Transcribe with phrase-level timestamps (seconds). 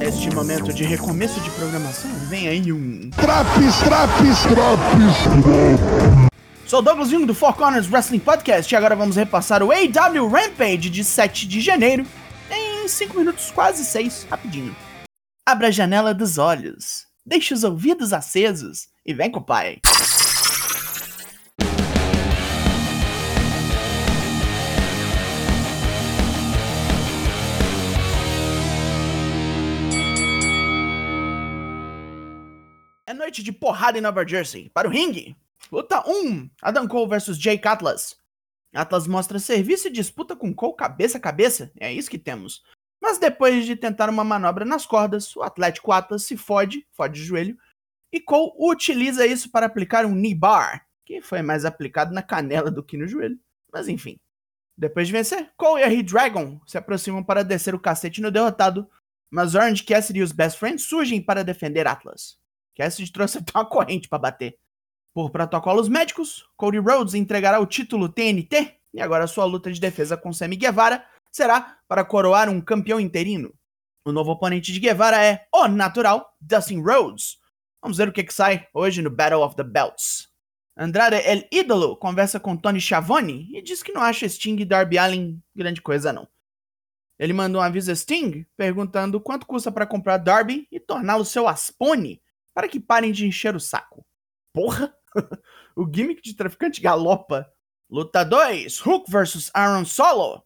[0.00, 3.08] Este momento de recomeço de programação vem aí um.
[3.10, 6.30] Traps, traps, traps.
[6.66, 10.90] Sou Douglas Jung do Four Corners Wrestling Podcast e agora vamos repassar o AW Rampage
[10.90, 12.04] de 7 de janeiro
[12.50, 14.76] em 5 minutos, quase 6, rapidinho.
[15.48, 19.80] Abra a janela dos olhos, deixe os ouvidos acesos e vem com o pai.
[33.06, 34.70] É noite de porrada em Nova Jersey.
[34.70, 35.36] Para o ringue.
[35.70, 36.48] Luta 1.
[36.62, 38.16] Adam Cole versus Jake Atlas.
[38.72, 41.72] Atlas mostra serviço e disputa com Cole cabeça a cabeça.
[41.78, 42.62] É isso que temos.
[43.00, 47.24] Mas depois de tentar uma manobra nas cordas, o Atlético Atlas se fode, fode o
[47.24, 47.56] joelho,
[48.12, 52.70] e Cole utiliza isso para aplicar um knee bar, que foi mais aplicado na canela
[52.70, 53.38] do que no joelho.
[53.72, 54.18] Mas enfim.
[54.76, 58.88] Depois de vencer, Cole e a He-Dragon se aproximam para descer o cacete no derrotado,
[59.30, 62.38] mas Orange Cassidy e os Best Friends surgem para defender Atlas.
[62.76, 64.58] Cassidy trouxe até uma corrente para bater.
[65.14, 70.16] Por protocolos médicos, Cody Rhodes entregará o título TNT e agora sua luta de defesa
[70.16, 73.54] com Sammy Guevara será para coroar um campeão interino.
[74.04, 77.38] O novo oponente de Guevara é o natural Dustin Rhodes.
[77.82, 80.28] Vamos ver o que, que sai hoje no Battle of the Belts.
[80.76, 84.98] Andrade El Ídolo conversa com Tony Schiavone e diz que não acha Sting e Darby
[84.98, 86.26] Allin grande coisa não.
[87.18, 91.46] Ele manda um aviso a Sting perguntando quanto custa para comprar Darby e torná-lo seu
[91.46, 92.22] Aspone
[92.54, 94.06] para que parem de encher o saco.
[94.54, 94.94] Porra!
[95.76, 97.46] o gimmick de traficante galopa.
[97.90, 100.42] Luta 2: Hook vs Aaron Solo.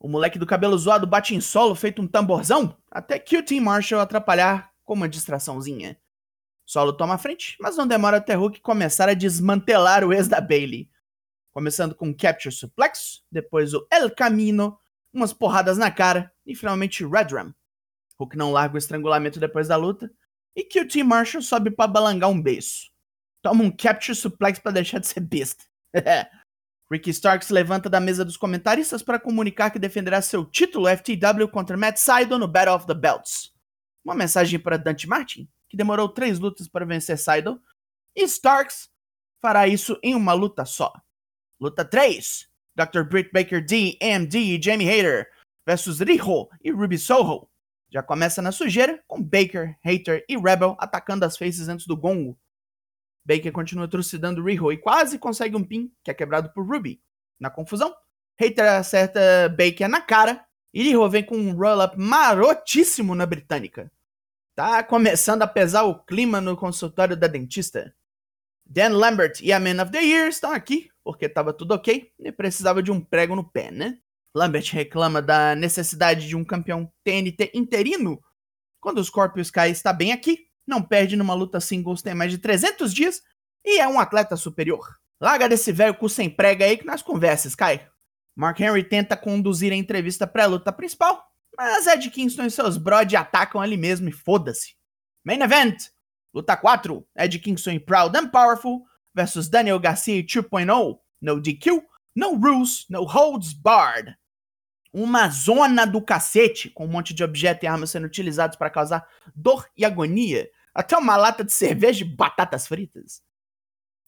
[0.00, 3.62] O moleque do cabelo zoado bate em solo feito um tamborzão, até que o Team
[3.62, 6.00] Marshall atrapalhar com uma distraçãozinha.
[6.64, 10.40] Solo toma a frente, mas não demora até Hook começar a desmantelar o ex da
[10.40, 10.88] Bailey.
[11.52, 14.78] Começando com um Capture Suplex, depois o El Camino,
[15.12, 17.54] umas porradas na cara e finalmente Red Ram.
[18.18, 20.10] Hook não larga o estrangulamento depois da luta
[20.56, 22.90] e que o Marshall sobe para balangar um beiço.
[23.42, 25.64] Toma um Capture Suplex para deixar de ser besta.
[26.90, 31.76] Ricky Starks levanta da mesa dos comentaristas para comunicar que defenderá seu título FTW contra
[31.76, 33.52] Matt Sydal no Battle of the Belts.
[34.04, 37.60] Uma mensagem para Dante Martin, que demorou três lutas para vencer Sydal,
[38.16, 38.90] e Starks
[39.40, 40.92] fará isso em uma luta só.
[41.60, 43.02] Luta 3: Dr.
[43.04, 45.30] Britt Baker D, AMD e Jamie Hayter
[45.64, 47.48] versus Riho e Ruby Soho.
[47.88, 52.36] Já começa na sujeira, com Baker, Hater e Rebel atacando as faces antes do gongo.
[53.24, 57.00] Baker continua trucidando Riho e quase consegue um pin, que é quebrado por Ruby.
[57.38, 57.94] Na confusão,
[58.38, 63.90] Hater acerta Baker na cara e Riho vem com um roll-up marotíssimo na britânica.
[64.54, 67.94] Tá começando a pesar o clima no consultório da dentista.
[68.64, 72.30] Dan Lambert e a Man of the Year estão aqui, porque tava tudo ok e
[72.30, 73.98] precisava de um prego no pé, né?
[74.34, 78.22] Lambert reclama da necessidade de um campeão TNT interino,
[78.80, 82.38] quando o Scorpio Sky está bem aqui, não perde numa luta singles tem mais de
[82.38, 83.20] 300 dias
[83.64, 84.96] e é um atleta superior.
[85.20, 87.80] Larga desse velho cu sem prega aí que nós conversas, Sky.
[88.34, 91.22] Mark Henry tenta conduzir a entrevista pré-luta principal,
[91.54, 94.74] mas Ed Kingston e seus brod atacam ali mesmo e foda-se.
[95.24, 95.76] Main Event!
[96.32, 101.82] Luta 4, Ed Kingston e Proud and Powerful versus Daniel Garcia 2.0, no DQ,
[102.14, 104.16] no rules, no holds barred
[104.92, 109.06] uma zona do cacete, com um monte de objetos e armas sendo utilizados para causar
[109.34, 113.22] dor e agonia, até uma lata de cerveja e batatas fritas.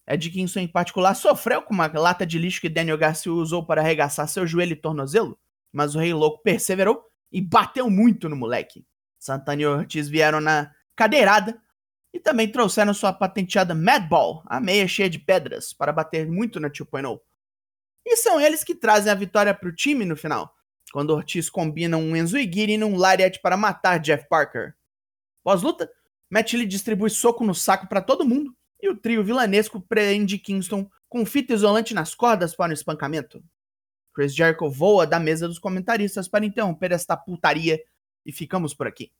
[0.07, 3.81] Ed Kingston, em particular, sofreu com uma lata de lixo que Daniel Garcia usou para
[3.81, 5.39] arregaçar seu joelho e tornozelo,
[5.71, 8.85] mas o Rei Louco perseverou e bateu muito no moleque.
[9.17, 11.59] Santana e Ortiz vieram na cadeirada
[12.13, 16.69] e também trouxeram sua patenteada Madball, a meia cheia de pedras, para bater muito na
[16.69, 17.19] 2.0.
[18.05, 20.53] E são eles que trazem a vitória para o time no final,
[20.91, 24.75] quando Ortiz combina um Enzo Igiri num Lariat para matar Jeff Parker.
[25.41, 25.89] Pós-luta,
[26.33, 30.89] Matt Lee distribui soco no saco para todo mundo e o trio vilanesco prende Kingston
[31.07, 33.43] com fita isolante nas cordas para o espancamento.
[34.11, 37.79] Chris Jericho voa da mesa dos comentaristas para interromper esta putaria
[38.25, 39.11] e ficamos por aqui.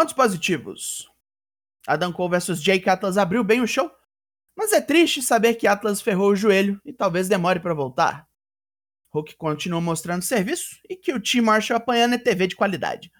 [0.00, 1.12] Pontos positivos.
[1.86, 3.92] Adam Cole vs Jake Atlas abriu bem o show,
[4.56, 8.26] mas é triste saber que Atlas ferrou o joelho e talvez demore para voltar.
[9.12, 13.12] Hulk continua mostrando serviço e que o Team Marshall apanhando é TV de qualidade.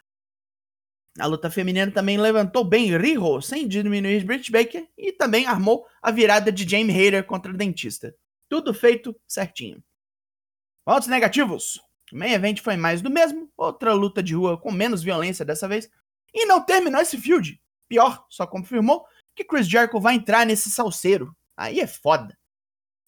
[1.19, 6.11] A luta feminina também levantou bem Riho, sem diminuir Britt Baker, e também armou a
[6.11, 8.17] virada de Jamie Hayter contra o dentista.
[8.49, 9.85] Tudo feito certinho.
[10.83, 11.79] Pontos negativos.
[12.11, 15.69] O main event foi mais do mesmo, outra luta de rua com menos violência dessa
[15.69, 15.91] vez,
[16.35, 17.61] e não terminou esse field.
[17.89, 19.05] Pior, só confirmou
[19.35, 21.35] que Chris Jericho vai entrar nesse salseiro.
[21.57, 22.39] Aí é foda.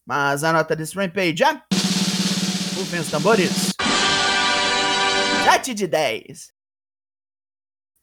[0.07, 1.63] Mas a nota desse Rampage é...
[2.75, 3.73] Rufem os tambores.
[5.45, 6.53] 7 de 10.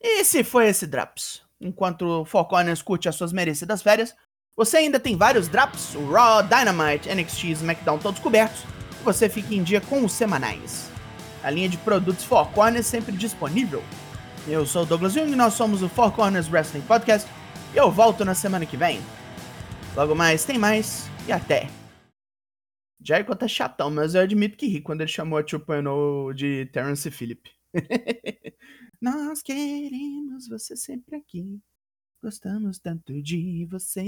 [0.02, 1.42] E se foi esse Drops?
[1.60, 2.48] Enquanto o Four
[2.86, 4.16] curte as suas merecidas férias,
[4.56, 8.64] você ainda tem vários Drops, o Raw, Dynamite, NXT e SmackDown todos cobertos,
[9.00, 10.90] e você fica em dia com os semanais.
[11.44, 12.50] A linha de produtos Four
[12.84, 13.84] sempre disponível.
[14.48, 17.30] Eu sou o Douglas Jung, nós somos o Four Corners Wrestling Podcast,
[17.74, 19.00] e eu volto na semana que vem.
[19.96, 21.70] Logo mais, tem mais, e até!
[23.02, 27.10] Jericho tá chatão, mas eu admito que ri quando ele chamou a 2.0 de Terence
[27.10, 27.50] Phillip.
[29.02, 31.62] Nós queremos você sempre aqui.
[32.22, 34.04] Gostamos tanto de você.